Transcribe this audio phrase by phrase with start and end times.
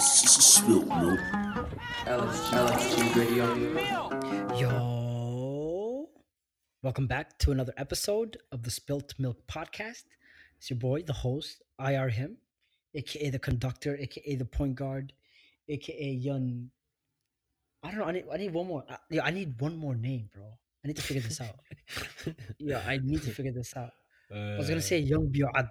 [0.00, 1.20] Spilt milk.
[2.04, 3.54] LSG Radio.
[4.58, 6.08] Yo,
[6.82, 10.02] welcome back to another episode of the Spilt Milk Podcast.
[10.58, 12.38] It's your boy, the host, IR him,
[12.94, 15.12] aka the conductor, aka the point guard,
[15.68, 16.70] aka young.
[17.84, 18.06] I don't know.
[18.06, 18.24] I need.
[18.32, 18.84] I need one more.
[18.88, 20.58] Uh, I, yeah, I need one more name, bro.
[20.84, 21.60] I need to figure this out.
[22.58, 23.92] yeah, I need to figure this out.
[24.34, 25.68] I was gonna say uh, young Biad.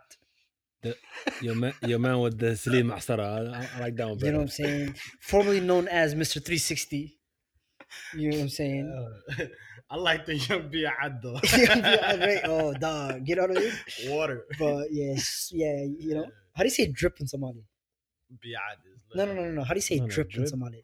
[1.41, 3.53] Your man, your man with the Salim Asara.
[3.53, 4.25] I, I like that one, bro.
[4.27, 4.95] You know what I'm saying?
[5.21, 6.33] Formerly known as Mr.
[6.43, 7.17] 360.
[8.15, 8.85] You know what I'm saying?
[9.39, 9.45] Uh,
[9.89, 11.39] I like the young Biad though.
[11.57, 12.41] Yeah, right.
[12.45, 13.27] Oh, dog.
[13.27, 13.71] You know what I mean?
[14.07, 14.45] Water.
[14.57, 16.25] But yes, yeah, you know.
[16.55, 17.63] How do you say drip in Somali?
[18.33, 19.63] Biad is No, no, no, no, no.
[19.63, 20.47] How do you say No, no, drip, in?
[20.47, 20.83] Somali?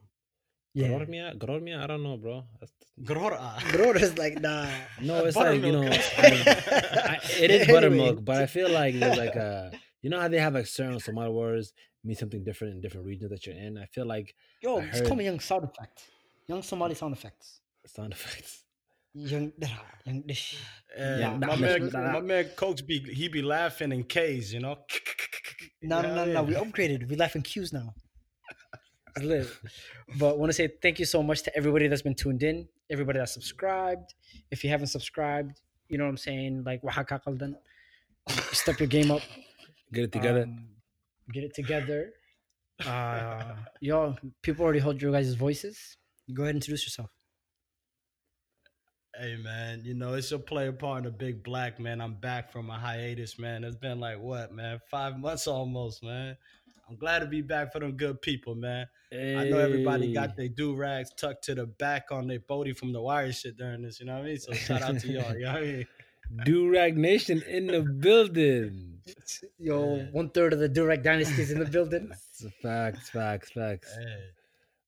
[0.76, 0.90] Yeah.
[0.90, 2.44] Grormia, Grormia, I don't know, bro.
[2.60, 3.60] That's- Grora.
[3.72, 4.68] Bro, is like nah.
[5.02, 7.74] no, it's like you know, I mean, I, it is Anyway.
[7.74, 9.72] buttermilk, but I feel like there's like a,
[10.02, 13.30] you know how they have like certain Somali words mean something different in different regions
[13.32, 13.78] that you're in.
[13.78, 16.04] I feel like Yo, I just call me young sound effect.
[16.48, 17.62] Young Somali sound effects.
[17.86, 18.64] sound effects.
[19.14, 19.52] Young,
[20.06, 20.58] young dish.
[20.98, 22.12] Yeah, my man, nah, nah.
[22.14, 24.78] my man, Coach be he be laughing in K's, you know.
[25.82, 26.44] No, no, no, no.
[26.44, 27.10] We upgraded.
[27.10, 27.94] We life in queues now.
[29.16, 29.48] It's lit.
[30.20, 33.20] But want to say thank you so much to everybody that's been tuned in, everybody
[33.20, 34.14] that's subscribed.
[34.52, 36.64] If you haven't subscribed, you know what I'm saying?
[36.66, 37.56] Like Wahaka Kaldan.
[38.52, 39.22] Step your game up.
[39.92, 40.44] Get it together.
[40.44, 40.68] Um,
[41.32, 42.12] get it together.
[42.86, 45.98] Uh, yo, people already heard your guys' voices.
[46.34, 47.10] Go ahead and introduce yourself.
[49.20, 52.00] Hey man, you know it's your player partner, Big Black man.
[52.00, 53.66] I'm back from a hiatus, man.
[53.66, 56.38] It's been like what, man, five months almost, man.
[56.88, 58.88] I'm glad to be back for them good people, man.
[59.12, 62.94] I know everybody got their do rags tucked to the back on their body from
[62.94, 64.00] the wire shit during this.
[64.00, 64.40] You know what I mean?
[64.40, 65.34] So shout out to y'all.
[65.34, 65.88] You know what I mean?
[66.46, 68.99] Do Rag Nation in the building.
[69.58, 70.04] Yo, Yeah.
[70.12, 72.12] one third of the direct dynasty is in the building.
[72.62, 73.94] Facts, facts, facts.
[73.96, 74.24] Hey.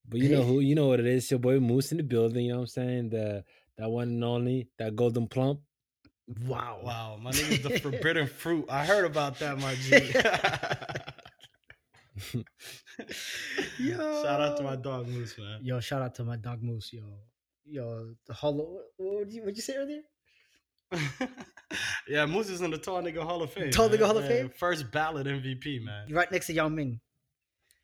[0.10, 0.60] But you know who?
[0.60, 1.30] You know what it is.
[1.32, 2.46] Your boy Moose in the building.
[2.46, 3.10] You know what I'm saying?
[3.10, 3.44] The
[3.78, 5.62] that one and only, that golden plump.
[6.46, 6.80] Wow.
[6.84, 8.66] Wow, my nigga's the forbidden fruit.
[8.70, 9.92] I heard about that, my G.
[13.80, 14.24] Yo.
[14.24, 15.60] Shout out to my dog Moose, man.
[15.64, 17.04] Yo, shout out to my dog Moose, yo.
[17.66, 18.80] Yo, the hollow.
[18.98, 20.02] What would you, what'd you say earlier?
[22.08, 23.72] yeah, Moose is in the Tall Nigga Hall of Fame.
[23.72, 23.90] Tall.
[23.90, 24.50] Nigga Hall of Fame?
[24.58, 26.06] First ballot MVP, man.
[26.08, 27.00] You're right next to Yao Ming.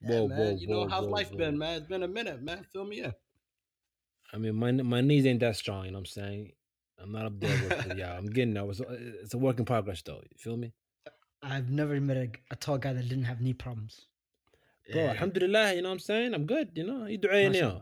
[0.01, 0.38] Yeah, Whoa, man.
[0.38, 1.38] whoa, you know, whoa, how's whoa, life whoa.
[1.38, 1.78] been, man?
[1.78, 2.66] It's been a minute, man.
[2.72, 3.13] Fill me in.
[4.34, 5.85] I mean, my my knees ain't that strong.
[5.85, 6.51] You know what I'm saying?
[7.01, 7.97] I'm not up there with it.
[7.97, 8.69] Yeah, I'm getting there.
[8.69, 10.22] It's, it's a work in progress, though.
[10.29, 10.73] You feel me?
[11.41, 14.07] I've never met a, a tall guy that didn't have knee problems.
[14.91, 15.09] Bro, Yeah.
[15.12, 16.34] alhamdulillah, you know what I'm saying?
[16.34, 17.06] I'm good, you know?
[17.06, 17.81] You du'ayin,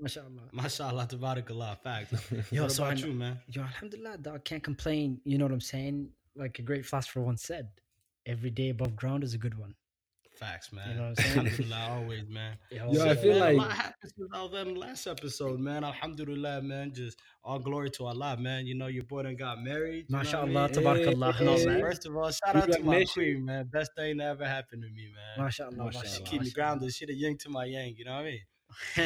[0.00, 0.06] yo.
[0.06, 0.52] MashaAllah.
[0.52, 1.78] Mashallah, tabarakallah.
[1.82, 2.30] Facts.
[2.50, 3.38] Yo, what so about I- you, man?
[3.48, 5.20] Yo, alhamdulillah, dog, can't complain.
[5.24, 6.10] You know what I'm saying?
[6.36, 7.68] Like a great philosopher once said,
[8.26, 9.74] every day above ground is a good one.
[10.38, 10.88] Facts, man.
[10.88, 11.38] You know what I'm saying?
[11.38, 12.56] Alhamdulillah, always, man.
[12.70, 14.80] Yo, Yo, I Shit, feel man, a like- lot happened since I was in the
[14.80, 15.84] last episode, man.
[15.84, 16.92] Alhamdulillah, man.
[16.94, 18.66] Just all glory to Allah, man.
[18.66, 20.06] You know, your boy done got married.
[20.08, 20.54] you know what I mean?
[20.54, 21.80] MashaAllah, tabarakallah, and all Hey, that.
[21.80, 23.12] First of all, shout out to my Nation.
[23.12, 23.66] queen, man.
[23.70, 25.46] Best thing that ever happened to me, man.
[25.46, 25.92] MashaAllah, Mashallah.
[25.92, 26.94] She mashallah, keep me grounded.
[26.94, 28.40] She the yin to my yang, you know what I mean?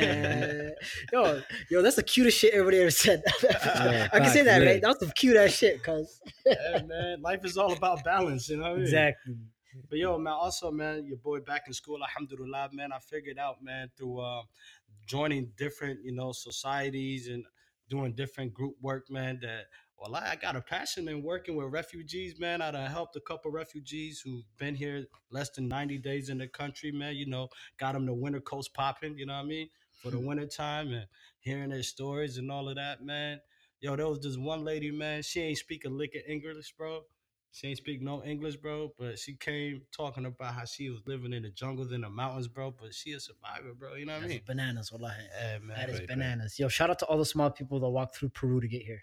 [1.12, 3.22] yo, yo, that's the cutest shit everybody ever said.
[3.42, 4.68] Yeah, I can say that, lit.
[4.68, 4.82] right?
[4.82, 6.20] That's some cute ass shit, cuz.
[6.46, 7.20] yeah, man.
[7.22, 8.82] Life is all about balance, you know what I mean?
[8.84, 9.34] Exactly.
[9.88, 12.92] But yo, man, also, man, your boy back in school, alhamdulillah, man.
[12.92, 14.42] I figured out, man, through uh,
[15.06, 17.44] joining different, you know, societies and
[17.88, 19.64] doing different group work, man, that
[19.98, 22.60] well, I I got a passion in working with refugees, man.
[22.60, 26.48] I done helped a couple refugees who've been here less than 90 days in the
[26.48, 27.16] country, man.
[27.16, 29.68] You know, got them the winter coats popping, you know what I mean?
[30.02, 30.26] For the hmm.
[30.26, 31.06] winter time and
[31.40, 33.40] hearing their stories and all of that, man.
[33.80, 35.22] Yo, there was this one lady, man.
[35.22, 37.02] She ain't speak a lick of English, bro.
[37.54, 38.92] She ain't speak no English, bro.
[38.98, 42.48] But she came talking about how she was living in the jungles and the mountains,
[42.48, 42.72] bro.
[42.72, 43.94] But she a survivor, bro.
[43.94, 44.40] You know what I mean?
[44.44, 45.22] bananas, wallahi.
[45.40, 45.76] Yeah, man.
[45.76, 46.58] That is bananas.
[46.58, 49.02] Yo, shout out to all the small people that walked through Peru to get here.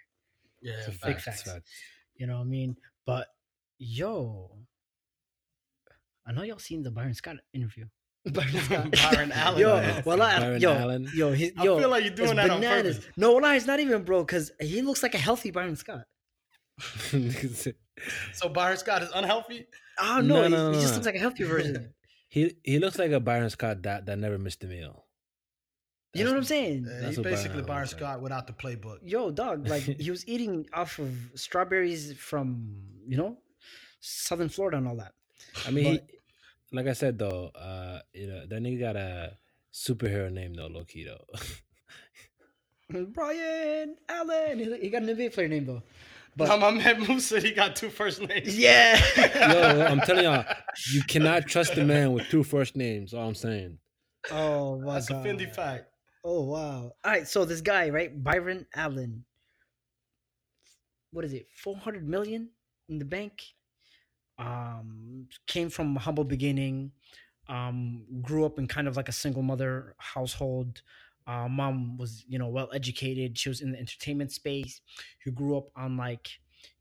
[0.61, 1.25] Yeah, It's a facts.
[1.25, 1.67] big fact.
[2.15, 2.75] You know what I mean?
[3.05, 3.27] But
[3.79, 4.51] yo,
[6.27, 7.85] I know y'all seen the Byron Scott interview.
[8.31, 8.91] Byron Scott.
[8.91, 9.59] Byron Allen.
[9.59, 10.03] Yo, man.
[10.05, 11.09] well, I, Byron yo, Allen.
[11.15, 12.97] yo, he's, I feel like you're doing it's that on bananas.
[12.99, 13.11] purpose.
[13.17, 16.03] No, well, it's not even, bro, because he looks like a healthy Byron Scott.
[18.33, 19.67] So Byron Scott is unhealthy.
[19.99, 21.93] Oh no, No, he, no, he just looks like a healthy version.
[22.29, 25.05] he he looks like a Byron Scott that, that never missed a meal.
[26.13, 26.87] You know what I'm saying?
[26.87, 27.91] Uh, he's basically Allen Byron looks.
[27.91, 28.97] Scott without the playbook.
[29.03, 32.75] Yo, dog, like he was eating off of strawberries from
[33.07, 33.37] you know
[34.01, 35.13] southern Florida and all that.
[35.67, 36.17] I mean, But- he,
[36.77, 39.33] like I said though, uh, you know that nigga got a
[39.73, 41.25] superhero name though, low key though.
[43.13, 44.59] Brian Allen.
[44.59, 45.83] He, he got an NBA player name though.
[46.35, 48.57] But no, my man Moose said he got two first names.
[48.57, 48.97] yeah,
[49.51, 50.45] Yo, I'm telling y'all,
[50.93, 53.13] you cannot trust a man with two first names.
[53.13, 53.77] All I'm saying.
[54.31, 55.25] Oh my That's god.
[55.25, 55.85] a Fendi fact.
[56.23, 56.95] Oh wow.
[57.03, 59.25] All right, so this guy, right, Byron Allen.
[61.11, 61.47] What is it?
[61.53, 62.49] 400 million
[62.89, 63.41] in the bank.
[64.37, 66.91] Um came from a humble beginning.
[67.49, 70.81] Um grew up in kind of like a single mother household.
[71.27, 73.37] Uh, mom was, you know, well educated.
[73.37, 74.81] She was in the entertainment space.
[75.23, 76.29] He grew up on like,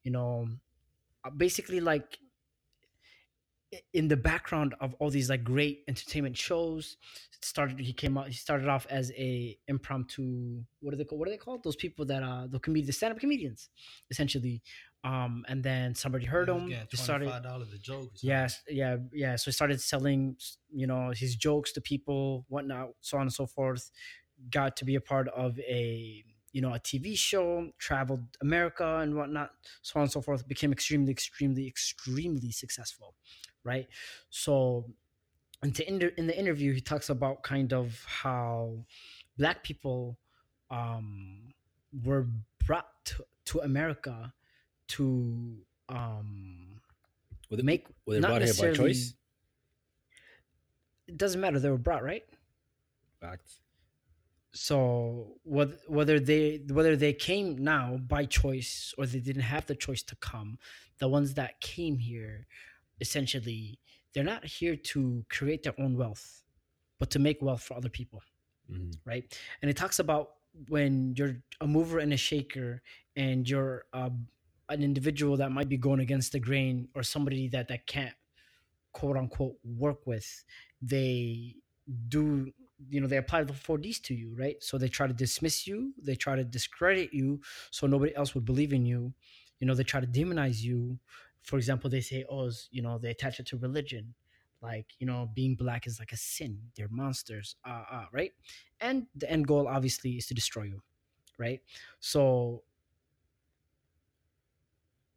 [0.02, 0.48] you know,
[1.24, 2.18] uh, basically like
[3.92, 6.96] in the background of all these like great entertainment shows
[7.42, 11.28] started he came out he started off as a impromptu what are they called what
[11.28, 11.62] are they called?
[11.62, 13.70] Those people that uh the comedians the stand-up comedians
[14.10, 14.62] essentially.
[15.04, 18.10] Um and then somebody heard He him he started $25 a joke.
[18.22, 20.36] yes yeah yeah so he started selling
[20.74, 23.90] you know his jokes to people whatnot so on and so forth.
[24.50, 29.14] Got to be a part of a you know a tv show traveled america and
[29.14, 29.50] whatnot
[29.82, 30.46] so on and so forth.
[30.48, 33.14] Became extremely extremely extremely successful
[33.64, 33.88] right
[34.30, 34.84] so
[35.62, 38.72] and to inter- in the interview he talks about kind of how
[39.36, 40.18] black people
[40.70, 41.52] um
[42.04, 42.26] were
[42.66, 44.32] brought to, to america
[44.88, 45.56] to
[45.88, 46.80] um
[47.50, 49.14] Were they, make were they brought here by choice?
[51.06, 52.24] it doesn't matter they were brought right
[53.20, 53.60] Facts.
[54.52, 60.02] so whether they whether they came now by choice or they didn't have the choice
[60.04, 60.58] to come
[60.98, 62.46] the ones that came here
[63.00, 63.78] essentially
[64.12, 66.42] they're not here to create their own wealth
[66.98, 68.22] but to make wealth for other people
[68.70, 68.92] Mhm.
[69.04, 70.36] right and it talks about
[70.68, 72.82] when you're a mover and a shaker
[73.16, 74.10] and you're uh,
[74.68, 78.14] an individual that might be going against the grain or somebody that that can't
[78.92, 80.44] quote unquote work with
[80.82, 81.54] they
[82.08, 82.52] do
[82.88, 85.66] you know they apply the four d's to you right so they try to dismiss
[85.66, 89.12] you they try to discredit you so nobody else would believe in you
[89.58, 90.98] you know they try to demonize you
[91.42, 94.14] for example they say oh you know they attach it to religion.
[94.62, 96.58] Like you know being black is like a sin.
[96.76, 97.56] They're monsters.
[97.66, 98.32] Uh, uh right?
[98.80, 100.82] And the end goal obviously is to destroy you
[101.40, 101.60] right?
[101.98, 102.62] So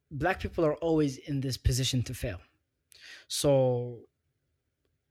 [0.10, 2.40] black people are always in this position to fail.
[3.28, 4.00] So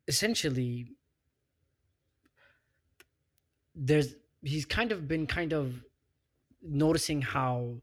[0.09, 0.88] essentially
[3.75, 5.85] there's he's kind of been kind of
[6.62, 7.76] noticing how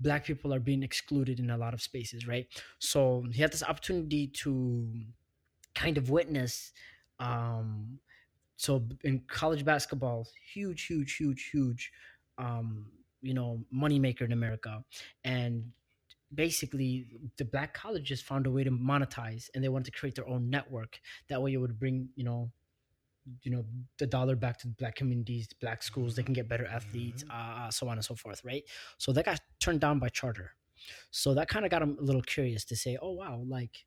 [0.00, 2.46] black people are being excluded in a lot of spaces right?
[2.78, 4.88] So he had this opportunity to
[5.74, 6.72] kind of witness
[7.20, 7.98] um
[8.56, 11.92] so in college basketball huge huge huge huge
[12.38, 12.86] um
[13.22, 14.84] you know moneymaker in america.
[15.24, 15.72] And
[16.34, 17.08] basically
[17.38, 20.50] the black colleges found a way to monetize and they wanted to create their own
[20.50, 21.00] network.
[21.28, 22.50] That way it would bring you know
[23.42, 23.64] you know
[23.98, 27.88] the dollar back to black communities black schools they can get better athletes uh, so
[27.88, 28.62] on and so forth right
[28.98, 30.52] so that got turned down by charter
[31.10, 33.84] so that kind of got him a little curious to say oh wow like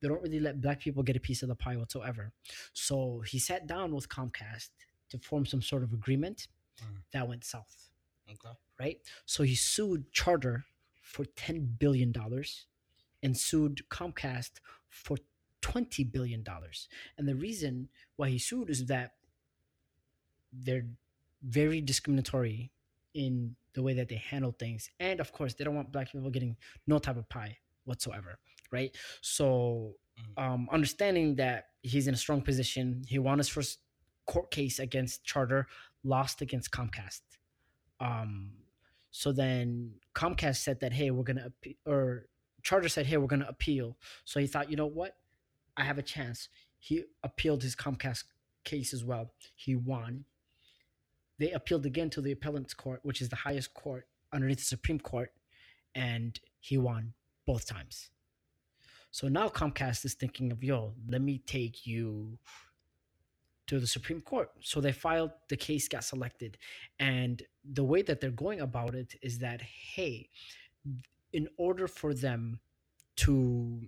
[0.00, 2.32] they don't really let black people get a piece of the pie whatsoever
[2.72, 4.70] so he sat down with comcast
[5.10, 6.48] to form some sort of agreement
[6.80, 7.02] Mm.
[7.12, 7.90] that went south
[8.30, 8.54] Okay.
[8.78, 8.98] right?
[9.26, 10.64] So he sued Charter
[11.02, 12.66] for ten billion dollars
[13.22, 15.16] and sued Comcast for
[15.70, 16.88] twenty billion dollars.
[17.16, 19.12] And the reason why he sued is that
[20.52, 20.86] they're
[21.42, 22.72] very discriminatory
[23.14, 26.30] in the way that they handle things, and of course, they don't want black people
[26.30, 26.56] getting
[26.86, 28.38] no type of pie whatsoever,
[28.72, 28.96] right?
[29.20, 29.94] So,
[30.36, 33.78] um, understanding that he's in a strong position, he won his first
[34.26, 35.66] court case against Charter,
[36.02, 37.20] lost against Comcast.
[38.00, 38.52] Um,
[39.10, 42.26] so then Comcast said that, hey, we're gonna appe- or
[42.62, 43.96] Charter said, hey, we're gonna appeal.
[44.24, 45.16] So he thought, you know what,
[45.78, 46.48] I have a chance.
[46.78, 48.24] He appealed his Comcast
[48.64, 49.32] case as well.
[49.54, 50.24] He won.
[51.38, 54.98] They appealed again to the appellant's court, which is the highest court underneath the Supreme
[54.98, 55.32] Court,
[55.94, 57.14] and he won
[57.46, 58.10] both times.
[59.10, 62.38] So now Comcast is thinking of, yo, let me take you
[63.68, 64.50] to the Supreme Court.
[64.60, 66.58] So they filed, the case got selected.
[66.98, 70.28] And the way that they're going about it is that, hey,
[71.32, 72.60] in order for them
[73.16, 73.80] to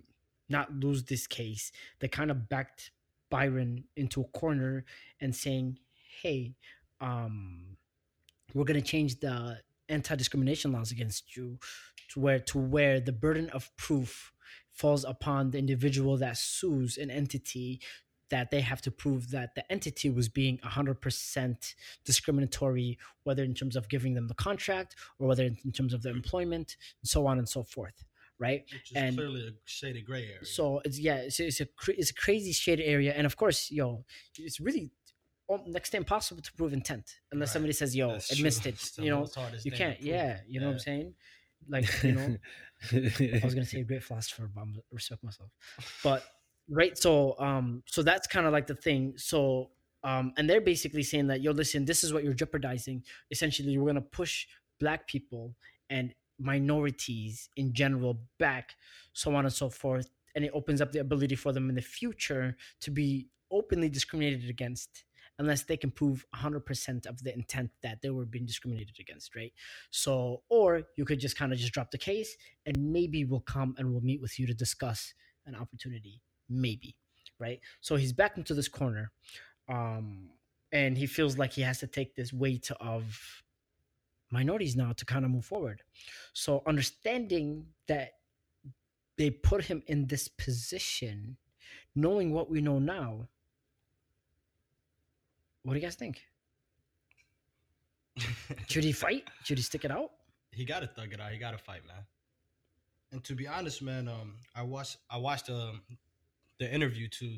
[0.51, 2.91] not lose this case, they kind of backed
[3.29, 4.85] Byron into a corner
[5.19, 5.79] and saying,
[6.21, 6.53] hey,
[6.99, 7.77] um,
[8.53, 11.57] we're going to change the anti-discrimination laws against you
[12.09, 14.31] to where to where the burden of proof
[14.71, 17.81] falls upon the individual that sues an entity
[18.29, 23.75] that they have to prove that the entity was being 100% discriminatory whether in terms
[23.75, 27.37] of giving them the contract or whether in terms of their employment and so on
[27.37, 28.05] and so forth
[28.45, 30.45] right Which is And- clearly a shaded gray area.
[30.57, 31.67] so it's yeah it's, it's a
[32.01, 33.87] it's a crazy shaded area and of course yo
[34.47, 34.85] it's really
[35.49, 37.53] al- next to impossible to prove intent unless Right.
[37.55, 38.71] somebody says yo That's admits true.
[38.71, 39.21] it the you know
[39.67, 41.07] you can't yeah you know what i'm saying
[41.75, 42.29] like you know
[42.91, 45.51] I was gonna say a great philosopher, but I'm respect myself.
[46.03, 46.21] But
[46.79, 49.13] right, so um, so that's kind of like the thing.
[49.31, 49.69] So
[50.03, 52.97] Um, and they're basically saying that, yo, listen, this is what you're jeopardizing.
[53.35, 54.33] Essentially, we're gonna push
[54.79, 55.43] black people
[55.95, 56.05] and
[56.41, 58.75] minorities in general back,
[59.13, 60.09] so on and so forth.
[60.35, 64.49] And it opens up the ability for them in the future to be openly discriminated
[64.49, 65.03] against
[65.39, 69.51] unless they can prove 100% of the intent that they were being discriminated against, right?
[69.89, 73.75] So, or you could just kind of just drop the case and maybe we'll come
[73.77, 75.13] and we'll meet with you to discuss
[75.45, 76.21] an opportunity.
[76.47, 76.95] Maybe,
[77.39, 77.59] right?
[77.81, 79.11] So he's back into this corner.
[79.67, 80.29] Um,
[80.71, 83.43] and he feels like he has to take this weight of
[84.31, 85.83] minorities now to kind of move forward.
[86.33, 88.13] So understanding that
[89.17, 91.37] they put him in this position,
[91.95, 93.27] knowing what we know now,
[95.63, 96.21] what do you guys think?
[98.67, 99.25] Should he fight?
[99.43, 100.11] Should he stick it out?
[100.51, 101.31] he got to thug it out.
[101.31, 102.03] He got to fight, man.
[103.11, 105.81] And to be honest, man, um, I watched I watched um,
[106.59, 107.37] the interview too,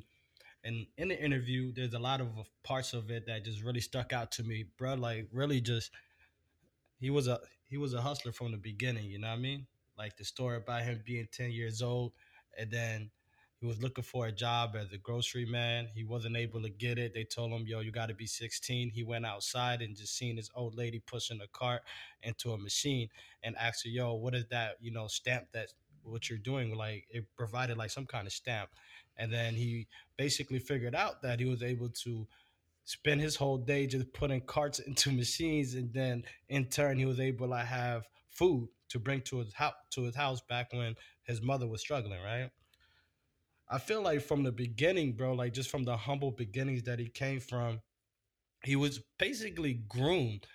[0.64, 2.28] and in the interview, there's a lot of
[2.64, 4.94] parts of it that just really stuck out to me, bro.
[4.96, 5.92] Like really, just
[7.04, 9.04] he was a he was a hustler from the beginning.
[9.04, 9.68] You know what I mean?
[9.98, 12.14] Like the story about him being ten years old,
[12.58, 13.12] and then
[13.60, 15.90] he was looking for a job as a grocery man.
[15.94, 17.14] He wasn't able to get it.
[17.14, 20.38] They told him, "Yo, you got to be 16." He went outside and just seen
[20.38, 21.82] this old lady pushing a cart
[22.22, 23.10] into a machine
[23.44, 24.78] and asked her, "Yo, what is that?
[24.80, 28.70] You know, stamp that what you're doing?" Like it provided like some kind of stamp,
[29.18, 32.26] and then he basically figured out that he was able to
[32.86, 37.20] spend his whole day just putting carts into machines, and then in turn he was
[37.20, 41.42] able to have food to bring to his house to his house back when his
[41.42, 42.50] mother was struggling, right?
[43.70, 47.10] I feel like from the beginning, bro, like just from the humble beginnings that he
[47.10, 47.82] came from,
[48.64, 50.46] he was basically groomed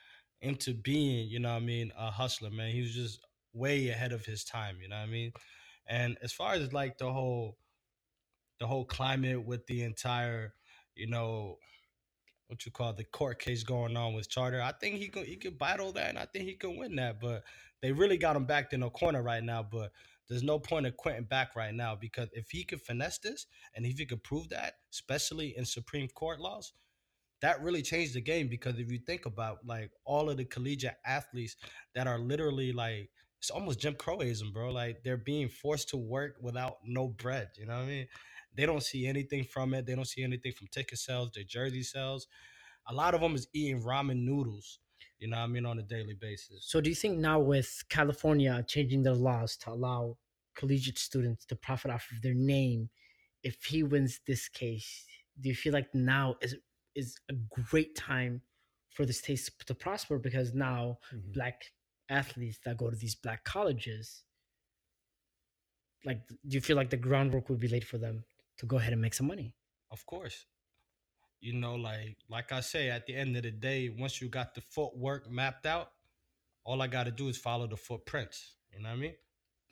[0.40, 2.70] into being, you know I mean, a hustler, man.
[2.70, 3.20] He was just
[3.52, 5.32] way ahead of his time, you know what I mean?
[5.86, 7.56] And as far as like the whole
[8.60, 10.52] the whole climate with the entire,
[10.94, 11.58] you know,
[12.48, 15.36] what you call the court case going on with Charter, I think he could he
[15.36, 17.20] could battle that and I think he can win that.
[17.20, 17.44] But
[17.80, 19.62] they really got him backed in a corner right now.
[19.62, 19.92] But
[20.28, 23.86] there's no point of Quentin back right now because if he could finesse this and
[23.86, 26.72] if he could prove that, especially in Supreme Court laws,
[27.40, 28.48] that really changed the game.
[28.48, 31.56] Because if you think about like all of the collegiate athletes
[31.94, 34.70] that are literally like it's almost Jim Crowism, bro.
[34.70, 37.50] Like they're being forced to work without no bread.
[37.56, 38.08] You know what I mean?
[38.58, 39.86] They don't see anything from it.
[39.86, 42.26] They don't see anything from ticket sales, their jersey sales.
[42.88, 44.80] A lot of them is eating ramen noodles
[45.18, 46.66] you know what I mean, on a daily basis.
[46.68, 50.16] So, do you think now with California changing their laws to allow
[50.54, 52.90] collegiate students to profit off of their name,
[53.42, 55.04] if he wins this case,
[55.40, 56.56] do you feel like now is
[56.94, 57.34] is a
[57.70, 58.42] great time
[58.90, 61.32] for the case to prosper because now mm-hmm.
[61.32, 61.62] black
[62.08, 64.24] athletes that go to these black colleges,
[66.04, 68.24] like, do you feel like the groundwork would be laid for them
[68.58, 69.54] to go ahead and make some money?
[69.90, 70.46] Of course,
[71.40, 74.54] you know, like like I say, at the end of the day, once you got
[74.54, 75.92] the footwork mapped out,
[76.64, 78.56] all I got to do is follow the footprints.
[78.72, 79.14] You know what I mean?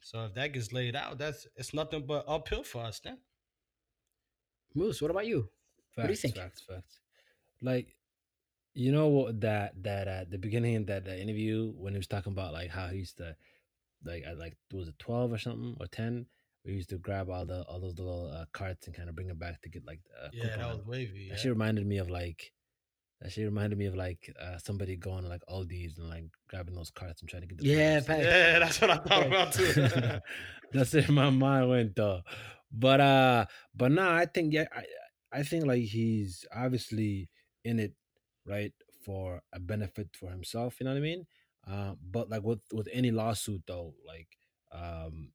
[0.01, 3.19] So if that gets laid out, that's it's nothing but uphill for us then.
[4.75, 5.49] Moose, what about you?
[5.91, 6.37] Facts, what do you think?
[6.37, 7.01] Facts, facts.
[7.63, 7.97] Like,
[8.75, 12.07] you know what that that at the beginning of that, that interview when he was
[12.07, 13.35] talking about like how he used to
[14.05, 16.27] like at like was it twelve or something or ten
[16.67, 19.29] we used to grab all the all those little uh, carts and kind of bring
[19.29, 21.31] them back to get like the yeah that was wavy.
[21.31, 21.51] That yeah.
[21.51, 22.53] reminded me of like
[23.21, 26.75] that she reminded me of like uh, somebody going to like Aldi's and like grabbing
[26.75, 29.73] those carts and trying to get the yeah yeah that's what I thought about too.
[30.73, 31.09] that's it.
[31.09, 32.23] My mind went though,
[32.73, 34.85] but uh, but nah, I think yeah, I
[35.33, 37.31] I think like he's obviously
[37.65, 37.95] in it
[38.47, 38.73] right
[39.05, 40.77] for a benefit for himself.
[40.81, 41.27] You know what I mean?
[41.67, 44.29] Uh, but like with with any lawsuit though, like
[44.73, 45.31] um,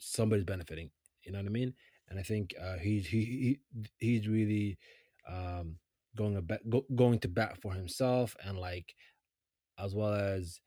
[0.00, 0.90] somebody's benefiting.
[1.22, 1.74] You know what I mean?
[2.08, 4.78] And I think uh, he's he, he he's really
[5.28, 5.76] um,
[6.16, 8.94] going a bat, go, going to bat for himself and like
[9.78, 10.60] as well as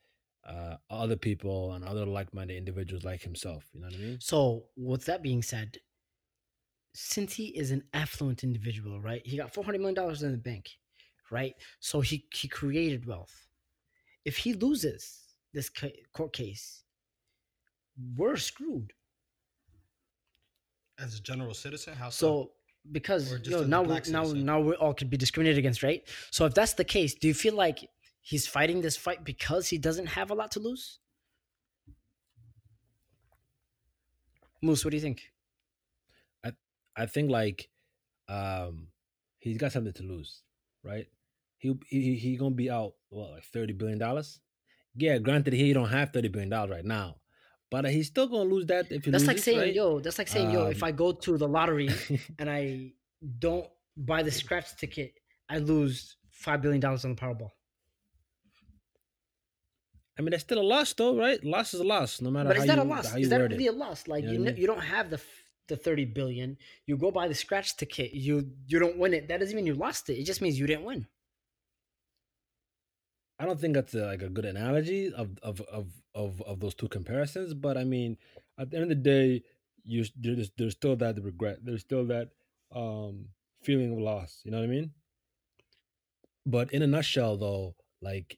[0.47, 3.65] uh, other people and other like-minded individuals like himself.
[3.73, 4.17] You know what I mean?
[4.19, 5.77] So, with that being said,
[6.93, 9.25] since he is an affluent individual, right?
[9.25, 10.69] He got four hundred million dollars in the bank,
[11.31, 11.53] right?
[11.79, 13.47] So he he created wealth.
[14.25, 15.19] If he loses
[15.53, 15.69] this
[16.13, 16.83] court case,
[18.15, 18.93] we're screwed
[21.03, 21.93] as a general citizen?
[21.95, 22.27] How so?
[22.27, 22.51] so
[22.91, 26.03] because you know, now we, now now we all could be discriminated against, right?
[26.31, 27.87] So if that's the case, do you feel like
[28.21, 30.99] he's fighting this fight because he doesn't have a lot to lose?
[34.61, 35.21] Moose, what do you think?
[36.43, 36.51] I
[36.95, 37.69] I think like
[38.27, 38.87] um
[39.39, 40.41] he's got something to lose,
[40.83, 41.07] right?
[41.57, 44.39] He he he gonna be out what like thirty billion dollars.
[44.95, 47.15] Yeah, granted he don't have thirty billion dollars right now,
[47.73, 49.73] but he's still gonna lose that if he That's like saying, right?
[49.73, 51.89] yo, that's like saying, um, yo, if um, I go to the lottery
[52.37, 52.91] and I
[53.39, 53.65] don't
[53.97, 55.15] buy the scratch ticket,
[55.49, 57.49] I lose five billion dollars on the Powerball.
[60.19, 61.43] I mean, that's still a loss, though, right?
[61.43, 63.15] Loss is a loss, no matter But how is that you, a loss?
[63.15, 63.73] you Is that really it.
[63.73, 64.07] a loss?
[64.07, 64.57] Like You know you, I mean?
[64.61, 65.19] you don't have the
[65.67, 66.57] the thirty billion.
[66.85, 68.13] You go buy the scratch ticket.
[68.13, 69.29] You you don't win it.
[69.29, 70.19] That doesn't mean you lost it.
[70.19, 71.07] It just means you didn't win.
[73.39, 76.75] I don't think that's a, like a good analogy of, of of of of those
[76.75, 77.53] two comparisons.
[77.53, 78.17] But I mean,
[78.57, 79.43] at the end of the day,
[79.83, 81.59] you there's there's still that regret.
[81.63, 82.29] There's still that
[82.73, 83.29] um
[83.63, 84.41] feeling of loss.
[84.43, 84.91] You know what I mean?
[86.45, 88.37] But in a nutshell, though, like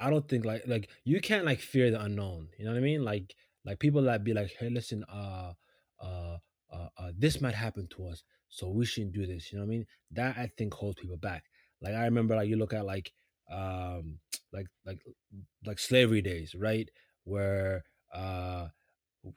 [0.00, 2.48] I don't think like like you can't like fear the unknown.
[2.58, 3.04] You know what I mean?
[3.04, 5.52] Like like people that be like, hey, listen, uh,
[6.00, 6.38] uh,
[6.72, 9.52] uh, uh this might happen to us, so we shouldn't do this.
[9.52, 9.86] You know what I mean?
[10.10, 11.44] That I think holds people back.
[11.80, 13.12] Like I remember, like you look at like
[13.50, 14.18] um
[14.52, 15.00] like like
[15.64, 16.88] like slavery days, right?
[17.24, 18.68] Where uh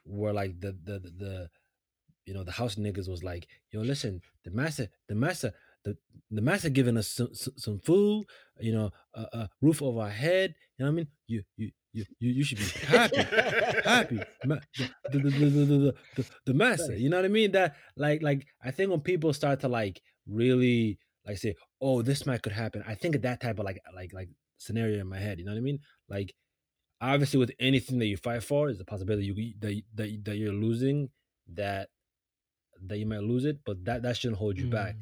[0.04, 1.48] where like the the the, the
[2.26, 5.52] you know the house niggas was like, yo, listen, the master, the master,
[5.84, 5.96] the
[6.30, 8.26] the master giving us some some, food,
[8.60, 10.54] you know, a uh, roof over our head.
[10.76, 11.08] You know what I mean?
[11.28, 13.16] You you you you, you should be happy,
[13.84, 14.20] happy.
[14.42, 14.60] The,
[15.12, 16.96] the, the, the, the, the, the master.
[16.96, 17.52] You know what I mean?
[17.52, 22.26] That like like I think when people start to like really like say, oh, this
[22.26, 22.82] might could happen.
[22.86, 24.28] I think of that type of like like like
[24.58, 25.38] scenario in my head.
[25.38, 25.78] You know what I mean?
[26.08, 26.34] Like
[27.00, 30.52] obviously with anything that you fight for is a possibility you that that, that you're
[30.52, 31.10] losing
[31.54, 31.88] that
[32.82, 34.96] that you might lose it, but that that shouldn't hold you back.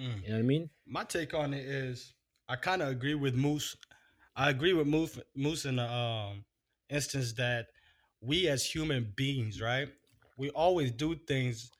[0.00, 0.22] Mm.
[0.22, 0.70] You know what I mean?
[0.86, 2.14] My take on it is
[2.48, 3.76] I kind of agree with Moose.
[4.36, 6.44] I agree with Moose, Moose in the um,
[6.88, 7.66] instance that
[8.20, 9.88] we as human beings, right?
[10.36, 11.70] We always do things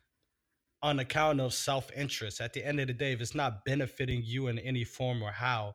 [0.83, 2.41] on account of self interest.
[2.41, 5.31] At the end of the day, if it's not benefiting you in any form or
[5.31, 5.75] how,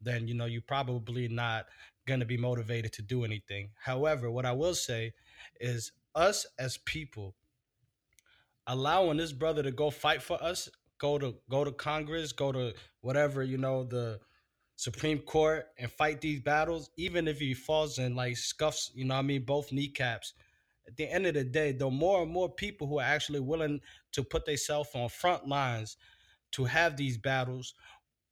[0.00, 1.66] then you know you're probably not
[2.06, 3.70] gonna be motivated to do anything.
[3.80, 5.12] However, what I will say
[5.60, 7.34] is us as people
[8.66, 10.68] allowing this brother to go fight for us,
[10.98, 14.20] go to go to Congress, go to whatever, you know, the
[14.76, 19.14] Supreme Court and fight these battles, even if he falls and like scuffs, you know
[19.14, 20.34] I mean, both kneecaps.
[20.86, 23.80] At the end of the day, the more and more people who are actually willing
[24.12, 25.96] to put themselves on front lines
[26.52, 27.74] to have these battles,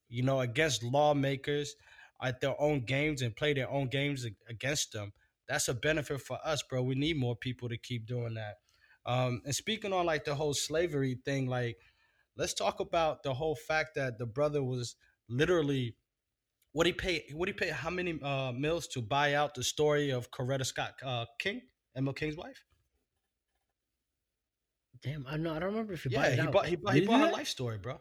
[0.08, 1.76] you know, against lawmakers
[2.22, 5.12] at their own games and play their own games against them.
[5.48, 6.82] That's a benefit for us, bro.
[6.82, 8.56] We need more people to keep doing that.
[9.06, 11.76] Um, and speaking on like the whole slavery thing, like
[12.36, 14.96] let's talk about the whole fact that the brother was
[15.28, 15.96] literally
[16.72, 20.10] what he paid what he paid how many uh mills to buy out the story
[20.10, 21.62] of Coretta Scott uh, King,
[21.96, 22.64] Emma King's wife?
[25.02, 25.54] Damn, I know.
[25.54, 26.52] I don't remember if you yeah, bought it he out.
[26.52, 28.00] bought he bought, Did he he bought do her life story, bro.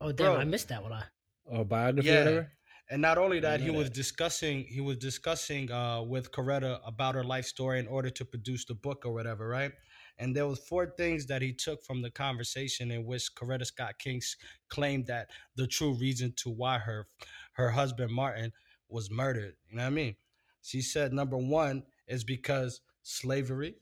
[0.00, 0.40] oh damn, bro.
[0.40, 0.92] I missed that one.
[0.92, 1.04] I
[1.46, 2.18] Or biography or Yeah.
[2.18, 2.52] whatever.
[2.88, 7.16] And not only that, he know was discussing he was discussing uh, with Coretta about
[7.16, 9.72] her life story in order to produce the book or whatever, right?
[10.18, 13.98] And there was four things that he took from the conversation in which Coretta Scott
[13.98, 14.22] King
[14.68, 17.08] claimed that the true reason to why her
[17.54, 18.52] her husband Martin
[18.88, 19.54] was murdered.
[19.68, 20.16] You know what I mean?
[20.62, 23.74] She said number one is because slavery.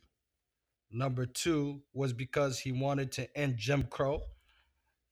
[0.90, 4.22] Number two was because he wanted to end Jim Crow.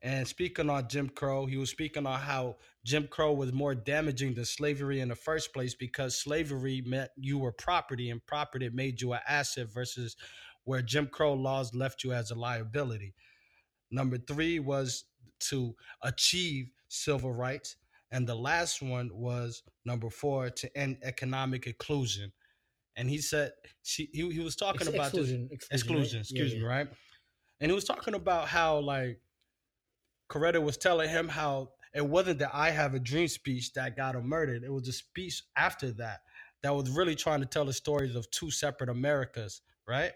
[0.04, 4.34] And speaking on Jim Crow, he was speaking on how Jim Crow was more damaging
[4.34, 9.00] than slavery in the first place because slavery meant you were property and property made
[9.00, 10.16] you an asset versus
[10.64, 13.14] where Jim Crow laws left you as a liability.
[13.92, 15.04] Number three was
[15.50, 17.76] to achieve civil rights.
[18.10, 22.32] And the last one was number four to end economic inclusion.
[22.96, 26.02] And he said she, he, he was talking Ex- about this exclusion, exclusion, right?
[26.10, 26.66] exclusion, Yeah, excuse me, yeah.
[26.66, 26.88] right?
[27.60, 29.20] And he was talking about how like
[30.32, 34.14] Coretta was telling him how it wasn't that I have a dream speech that got
[34.14, 34.62] him murdered.
[34.64, 36.20] It was a speech after that
[36.62, 40.12] that was really trying to tell the stories of two separate Americas, right?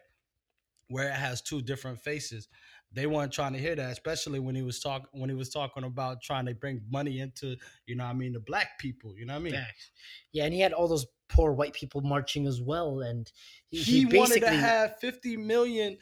[0.88, 2.48] Where it has two different faces.
[2.92, 5.84] They weren't trying to hear that, especially when he was talking when he was talking
[5.84, 9.14] about trying to bring money into, you know, what I mean, the black people.
[9.18, 9.52] You know what I mean?
[9.52, 9.90] Facts.
[10.32, 13.30] Yeah, and he had all those poor white people marching as well, and
[13.68, 15.98] he, he, he wanted to have 50 million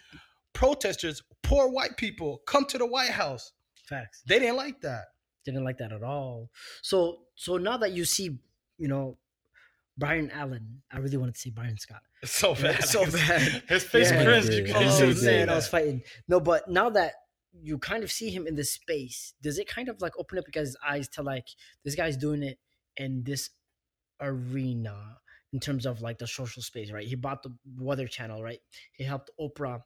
[0.53, 3.53] protesters, poor white people, come to the White House.
[3.87, 4.23] Facts.
[4.27, 5.05] They didn't like that.
[5.44, 6.51] didn't like that at all.
[6.83, 8.38] So so now that you see,
[8.79, 9.18] you know,
[9.97, 12.03] Brian Allen, I really wanted to see Brian Scott.
[12.23, 12.85] It's so Yeah, bad.
[12.85, 13.62] so bad.
[13.68, 14.23] His face Yeah.
[14.25, 14.49] cringed.
[14.49, 14.73] I You agree.
[14.73, 15.14] can't I Oh even agree.
[15.14, 16.03] say man, I was fighting.
[16.29, 17.12] No, but now that
[17.53, 20.44] you kind of see him in this space, does it kind of like open up
[20.47, 21.47] your guys' eyes to like
[21.85, 22.59] this guy's doing it
[22.97, 23.51] in this
[24.20, 25.18] arena
[25.53, 27.07] in terms of like the social space, right?
[27.07, 28.59] He bought the Weather Channel, right?
[28.92, 29.83] He helped Oprah,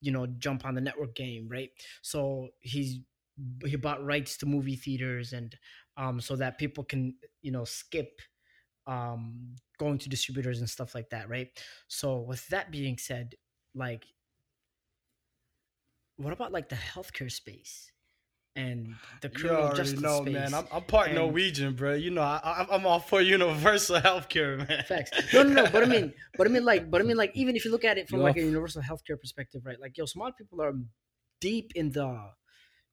[0.00, 1.70] you know, jump on the network game, right?
[2.02, 3.00] So he's
[3.66, 5.56] he bought rights to movie theaters and
[5.96, 8.20] um so that people can you know skip
[8.86, 11.48] um going to distributors and stuff like that right
[11.88, 13.34] so with that being said
[13.74, 14.04] like
[16.16, 17.90] what about like the healthcare space
[18.56, 20.32] and the You criminal already justice know, space.
[20.34, 20.54] man.
[20.54, 21.94] I'm, I'm part and- Norwegian, bro.
[21.94, 24.84] You know, I, I'm all for universal healthcare, man.
[24.86, 25.10] Facts.
[25.34, 25.70] No, no, no.
[25.72, 27.84] But I mean, but I mean, like, but I mean, like, even if you look
[27.84, 29.80] at it from You like a universal healthcare perspective, right?
[29.80, 30.72] Like, yo, smart people are
[31.40, 32.30] deep in the,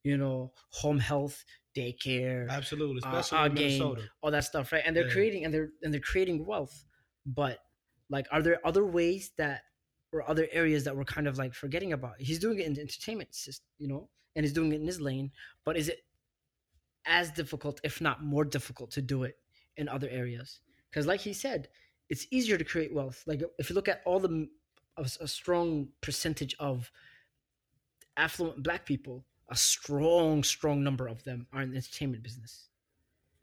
[0.04, 1.44] you know, home health,
[1.76, 3.98] daycare, Absolutely, Uh, especially in game.
[4.22, 4.84] All that stuff, right?
[4.86, 5.12] And they're Yeah.
[5.12, 6.86] creating and they're and they're creating wealth.
[7.26, 7.60] But
[8.10, 9.64] like, are there other ways that
[10.12, 12.20] or other areas that we're kind of like forgetting about?
[12.20, 15.00] He's doing it in the entertainment system, you know, and he's doing it in his
[15.00, 15.32] lane.
[15.64, 16.00] But is it
[17.06, 19.38] as difficult, if not more difficult, to do it
[19.78, 20.60] in other areas?
[20.90, 21.70] Because, like he said,
[22.10, 23.24] it's easier to create wealth.
[23.26, 24.50] Like if you look at all the
[24.98, 26.92] a, a strong percentage of
[28.18, 32.70] affluent black people, a strong, strong number of them are in the entertainment business.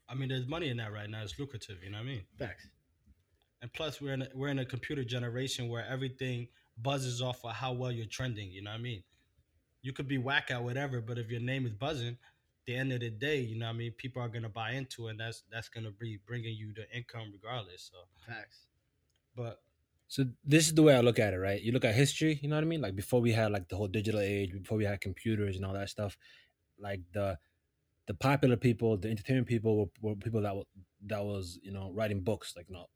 [0.09, 1.23] I mean, there's money in that right now.
[1.23, 1.77] It's lucrative.
[1.85, 2.23] You know what I mean?
[2.39, 2.67] Facts.
[3.61, 6.49] And plus, we're in a, we're in a computer generation where everything
[6.83, 8.51] buzzes off of how well you're trending.
[8.51, 9.03] You know what I mean?
[9.83, 12.17] You could be whack at whatever, but if your name is buzzing,
[12.67, 15.07] the end of the day, you know what I mean, people are gonna buy into,
[15.07, 17.91] it, and that's that's gonna be bringing you the income regardless.
[17.93, 17.99] So,
[18.33, 18.67] Facts.
[19.37, 19.61] but
[20.09, 21.61] So this is the way I look at it, right?
[21.61, 22.81] You look at history, you know what I mean?
[22.81, 25.75] Like before we had like the whole digital age, before we had computers and all
[25.75, 26.17] that stuff,
[26.79, 27.39] like the
[28.07, 30.65] the popular people, the entertainment people were, were people that were,
[31.07, 32.87] that was you know writing books, like know,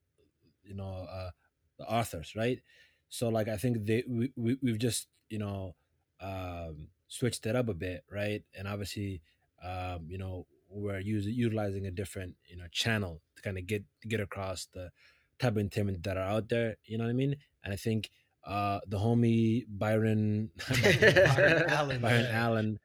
[0.65, 1.31] you know, uh,
[1.79, 2.61] the authors, right?
[3.09, 5.75] So like I think they we, we we've just you know
[6.21, 8.43] um, switched it up a bit, right?
[8.57, 9.23] And obviously,
[9.63, 13.85] um, you know, we're using utilizing a different you know channel to kind of get
[14.09, 14.91] get across the
[15.43, 16.77] type of entertainment that are out there.
[16.85, 17.37] You know what I mean?
[17.65, 18.11] And I think
[18.45, 22.27] uh, the homie Byron Byron Allen, Byron.
[22.27, 22.79] Allen,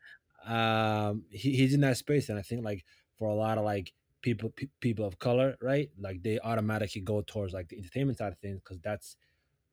[0.45, 2.83] um, he, he's in that space, and I think like
[3.17, 5.89] for a lot of like people pe- people of color, right?
[5.99, 9.15] Like they automatically go towards like the entertainment side of things because that's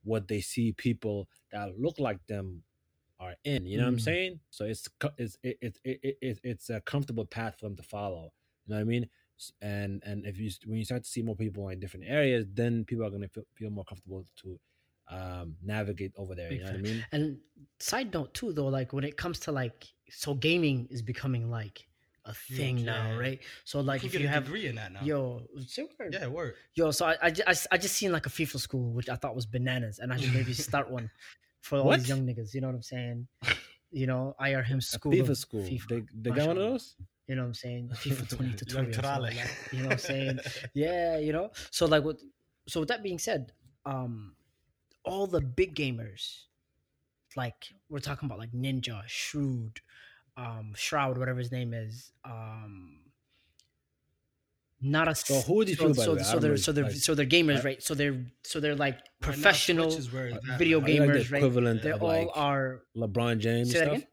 [0.04, 2.62] what they see people that look like them
[3.20, 3.66] are in.
[3.66, 4.02] You know what I'm Mm.
[4.02, 4.40] saying?
[4.50, 8.32] So it's it's it, it, it, it, it's a comfortable path for them to follow.
[8.66, 9.08] You know what I mean?
[9.38, 12.46] S- And and if you when you start to see more people in different areas,
[12.52, 14.58] then people are gonna feel, feel more comfortable to
[15.08, 16.48] um navigate over there.
[16.48, 17.04] Big you know what I mean?
[17.12, 17.38] And
[17.78, 21.86] side note too, though, like when it comes to like, so gaming is becoming like
[22.24, 23.18] a thing now, yeah.
[23.18, 23.40] right?
[23.64, 25.00] So like, you if can you get a have degree in that now.
[25.02, 26.14] yo, say word.
[26.14, 26.56] yeah, work.
[26.74, 29.10] yo, so I, I, ju- I, s- I just seen like a FIFA school, which
[29.10, 31.10] I thought was bananas, and I should maybe start one
[31.60, 31.98] for all What?
[31.98, 32.54] these young niggas.
[32.54, 33.26] You know what I'm saying?
[33.90, 35.12] You know, IRM A school.
[35.12, 35.64] FIFA school.
[35.64, 36.96] FIFA, They they got one of those?
[37.26, 37.90] You know what I'm saying?
[37.94, 38.56] FIFA 20 Young
[38.92, 39.04] tutorials.
[39.04, 39.26] all
[39.72, 40.38] You know what I'm saying?
[40.74, 41.50] yeah, you know.
[41.70, 42.16] So like, what?
[42.68, 43.52] So with that being said,
[43.86, 44.34] um,
[45.04, 46.40] all the big gamers,
[47.36, 49.80] like we're talking about like Ninja, Shrewd,
[50.36, 52.98] um, Shroud, whatever his name is, um,
[54.80, 55.14] not a.
[55.14, 56.22] So who would you so, by so, way?
[56.22, 57.82] So they're so they're like- so they're gamers, I- right?
[57.82, 59.90] So they're so they're like professional
[60.58, 60.80] video.
[60.80, 61.38] Are they like the gamers, right?
[61.38, 62.82] equivalent They of all like are.
[62.96, 63.96] LeBron James Say and that stuff?
[63.98, 64.08] again.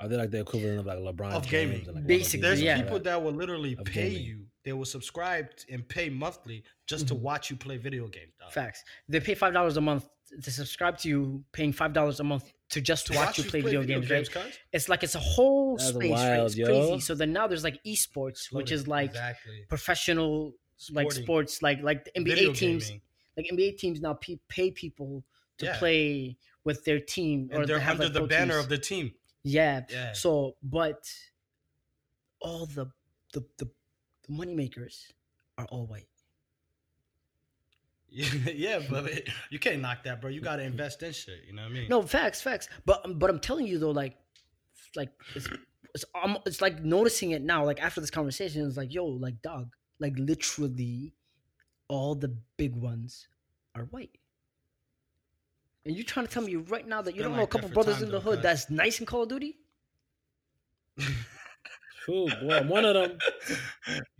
[0.00, 1.86] Are they like the equivalent of like LeBron Of James gaming.
[1.86, 2.80] and like Basically, There's yeah.
[2.82, 4.24] people that will literally Of pay gaming.
[4.26, 4.46] you.
[4.64, 7.20] They will subscribe and pay monthly just to Mhm.
[7.20, 8.32] watch you play video games.
[8.40, 8.50] dog.
[8.52, 8.82] Facts.
[9.08, 10.08] They pay five dollars a month
[10.42, 13.84] to subscribe to you, paying five dollars a month to just watch, you play, video,
[13.84, 14.28] games, right?
[14.28, 14.58] cuz.
[14.72, 16.10] It's like it's a whole That's space, right?
[16.38, 16.66] wild, It's yo.
[16.66, 17.00] crazy.
[17.00, 20.54] So then now there's like esports, which is like exactly professional,
[20.90, 23.02] like sports, like like the NBA Video teams, gaming.
[23.36, 24.14] like NBA teams now
[24.48, 25.24] pay people
[25.58, 25.78] to Yeah.
[25.78, 28.64] play with their team, and they're they have under like the banner teams.
[28.64, 29.14] of the team.
[29.44, 29.82] Yeah.
[29.88, 30.12] Yeah.
[30.14, 31.08] So, but
[32.40, 32.86] all the
[33.32, 33.66] the the,
[34.26, 35.12] the money makers
[35.58, 36.08] are all white.
[38.08, 40.30] yeah, but it- you can't knock that, bro.
[40.30, 41.44] You got to invest in shit.
[41.46, 41.88] You know what I mean?
[41.88, 42.68] No, facts, facts.
[42.84, 44.16] But but I'm telling you though, like,
[44.94, 45.48] like it's
[45.94, 46.04] it's
[46.46, 47.64] it's like noticing it now.
[47.64, 51.12] Like after this conversation, it's like, yo, like dog, like literally,
[51.88, 53.26] all the big ones
[53.74, 54.16] are white.
[55.86, 58.00] And you trying to tell me right now that you don't know a couple brothers
[58.00, 58.42] in the hood cuz.
[58.42, 59.56] that's nice in Call of Duty?
[62.04, 62.58] Cool, boy.
[62.58, 63.18] I'm one of them.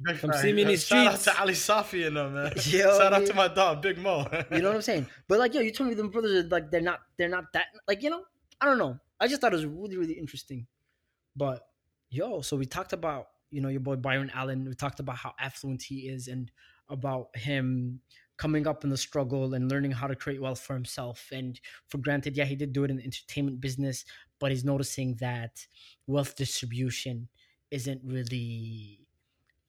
[0.03, 0.43] Big Come fact.
[0.43, 2.53] see me in these Shout out to Ali Safi and them, man.
[2.65, 4.27] Yo, Shout out to my dog, Big Mo.
[4.51, 5.07] You know what I'm saying?
[5.29, 7.67] But like, yo, you told me them brothers are like they're not they're not that
[7.87, 8.23] like you know
[8.61, 8.99] I don't know.
[9.21, 10.67] I just thought it was really really interesting.
[11.37, 11.67] But
[12.09, 14.65] yo, so we talked about you know your boy Byron Allen.
[14.65, 16.51] We talked about how affluent he is and
[16.89, 18.01] about him
[18.37, 21.29] coming up in the struggle and learning how to create wealth for himself.
[21.33, 24.05] And for granted, yeah, he did do it in the entertainment business,
[24.41, 25.67] but he's noticing that
[26.07, 27.29] wealth distribution
[27.71, 29.01] isn't really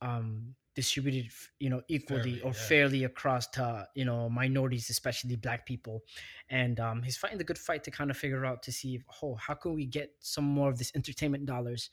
[0.02, 2.68] um distributed you know equally Fairly, or yeah.
[2.68, 6.04] fairly across to you know minorities especially black people
[6.50, 9.36] and um he's fighting the good fight to kind of figure out to see oh
[9.36, 11.90] how can we get some more of this entertainment dollars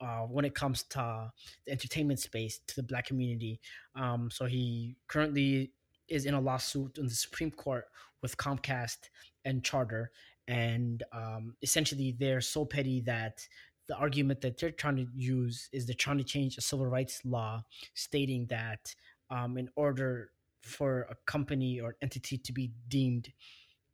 [0.00, 1.30] uh, when it comes to
[1.66, 3.60] the entertainment space to the black community
[3.96, 5.72] um so he currently
[6.08, 7.86] is in a lawsuit in the supreme court
[8.22, 8.98] with comcast
[9.44, 10.10] and charter.
[10.48, 13.46] And um essentially they're so petty that
[13.88, 17.20] the argument that they're trying to use is they're trying to change a civil rights
[17.24, 17.62] law
[17.94, 18.94] stating that
[19.30, 20.30] um, in order
[20.62, 23.30] for a company or entity to be deemed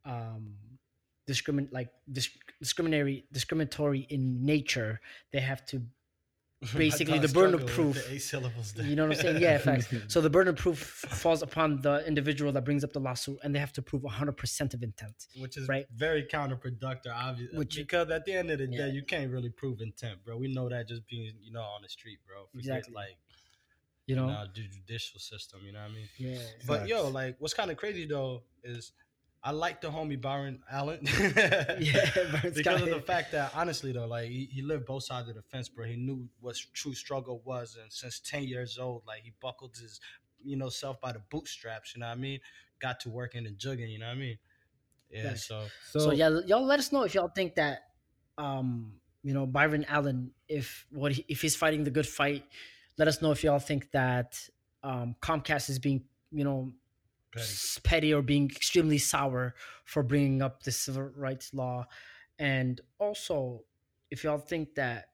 [0.05, 0.53] um,
[1.29, 4.99] discrimin like dis- discriminatory discriminatory in nature,
[5.31, 5.81] they have to
[6.77, 7.95] basically the burden of proof.
[8.07, 8.73] The eight syllables.
[8.77, 9.41] You know what I'm saying?
[9.41, 9.91] Yeah, facts.
[10.07, 13.53] So the burden of proof falls upon the individual that brings up the lawsuit, and
[13.55, 15.27] they have to prove 100% of intent.
[15.39, 15.87] which is Right.
[15.95, 17.57] very counterproductive, obviously.
[17.57, 18.85] Which- because at the end of the Yeah.
[18.85, 20.37] day, you can't really prove intent, bro.
[20.37, 22.45] We know that just being, you know, on the street, bro.
[22.51, 22.93] Forget Exactly.
[22.93, 23.17] like
[24.05, 24.27] You you know?
[24.27, 25.61] know the judicial system.
[25.65, 26.09] You know what I mean?
[26.17, 26.41] Yeah.
[26.67, 28.91] But yo, like, what's kind of crazy though is
[29.43, 30.99] I like the homie Byron Allen.
[31.79, 32.89] Yeah, Byron because of Scott.
[32.89, 35.85] the fact that honestly though, like he, he lived both sides of the fence, bro.
[35.85, 39.99] He knew what true struggle was, and since ten years old, like he buckled his,
[40.43, 41.95] you know, self by the bootstraps.
[41.95, 42.39] You know what I mean?
[42.79, 43.89] Got to working and jugging.
[43.91, 44.37] You know what I mean?
[45.11, 45.27] Yeah.
[45.29, 45.37] Right.
[45.37, 47.79] So So, So, yeah, y'all let us know if y'all think that,
[48.37, 52.43] um, you know, Byron Allen, if what he, if he's fighting the good fight,
[52.97, 54.39] let us know if y'all think that
[54.83, 56.73] um, Comcast is being, you know,
[57.33, 57.81] petty.
[57.83, 61.85] petty or being extremely sour for bringing up the civil rights law,
[62.39, 63.63] and also
[64.09, 65.05] if y'all think that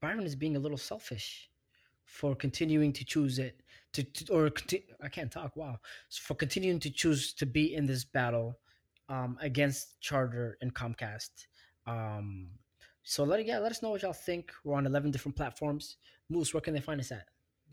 [0.00, 1.50] Byron is being a little selfish
[2.04, 5.56] for continuing to choose it to, to or conti- I can't talk.
[5.56, 5.78] Wow,
[6.10, 8.58] for continuing to choose to be in this battle
[9.08, 11.46] um, against Charter and Comcast.
[11.86, 12.50] Um,
[13.02, 14.52] so let yeah, let us know what y'all think.
[14.64, 15.96] We're on eleven different platforms.
[16.28, 17.26] Moose, where can they find us at?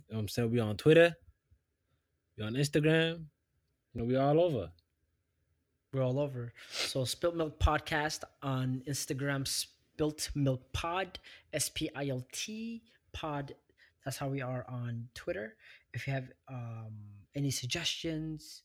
[0.07, 1.15] you know what I'm saying we on Twitter,
[2.37, 3.25] we on Instagram,
[3.97, 4.69] you know, we all over.
[5.91, 6.53] We're all over.
[6.69, 11.17] So Spilt Milk Podcast on Instagram, Spilt Milk Pod,
[11.51, 13.55] S P I L T Pod.
[14.05, 15.55] That's how we are on Twitter.
[15.93, 16.93] If you have um,
[17.35, 18.61] any suggestions,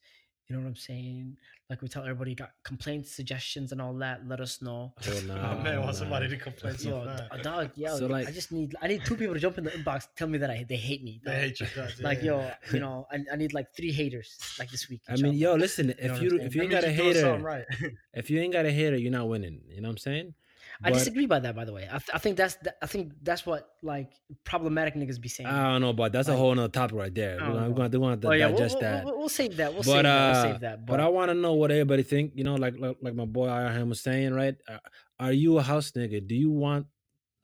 [0.53, 1.37] you know what I'm saying?
[1.71, 4.29] Like we tell everybody, got complaints, suggestions, and all that.
[4.29, 4.93] Let us know.
[5.09, 5.93] Oh, nah, Oh man, want nah.
[5.93, 7.43] somebody to complain so Yo, bad.
[7.43, 9.71] dog, yo, So, like- I just need I need two people to jump in the
[9.71, 11.23] inbox, tell me that I they hate me.
[11.25, 11.99] They hate you guys.
[12.03, 12.25] Like yeah.
[12.27, 15.01] yo, you know, I, I need like three haters like this week.
[15.09, 16.99] I mean, yo, listen, know if what I'm you if you ain't got a means
[16.99, 17.65] you're doing hater, right.
[18.12, 19.62] if you ain't got a hater, you're not winning.
[19.71, 20.35] You know what I'm saying?
[20.83, 21.85] I But- disagree about that, by the way.
[21.91, 24.13] I, th- I think that's th- I think that's what like
[24.45, 25.49] problematic niggas be saying.
[25.49, 27.33] I don't know, but that's a whole nother topic right there.
[27.33, 27.69] I We're don't gonna, know.
[27.71, 29.05] we're gonna, we're gonna oh yeah, we'll, digest we'll, that.
[29.05, 29.73] we'll, we'll save that.
[29.75, 30.07] We'll but save that.
[30.07, 30.87] uh, We'll save that.
[30.87, 32.33] but I want to know what everybody think.
[32.35, 34.55] You know, like like, like my boy Iron was saying, right?
[34.69, 34.79] Uh,
[35.21, 36.27] are you a house nigga?
[36.27, 36.87] Do you want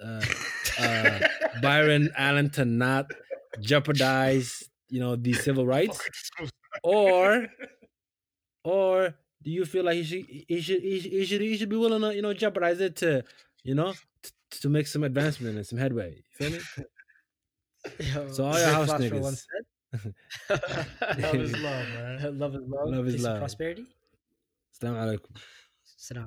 [0.02, 0.22] uh,
[0.80, 1.18] uh,
[1.62, 3.10] Byron Allen to not
[3.60, 6.00] jeopardize, you know, the civil rights,
[6.82, 7.46] or
[8.64, 9.14] or
[9.48, 11.76] do you feel like he should he should he should he should, he should be
[11.84, 13.10] willing to you know jeopardize it to
[13.64, 14.30] you know t-
[14.62, 16.08] to make some advancement and some headway?
[16.16, 16.60] You feel me?
[18.12, 19.20] Yo, So all Rick your house for niggas.
[19.28, 19.66] once said-
[21.24, 22.38] Love is love, man.
[22.42, 22.88] love is love.
[22.94, 23.38] Love is peace and love.
[23.44, 23.84] prosperity.
[24.74, 25.32] Assalamu alaikum.
[25.96, 26.26] Salam.